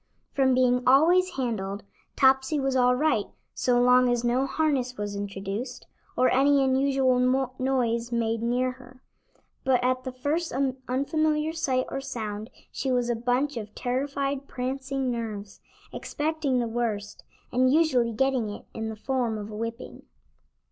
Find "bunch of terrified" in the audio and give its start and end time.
13.15-14.47